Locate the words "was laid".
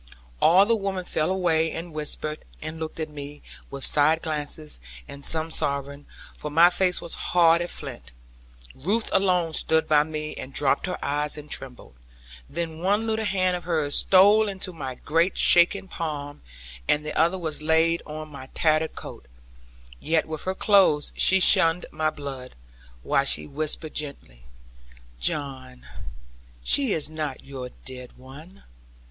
17.37-18.01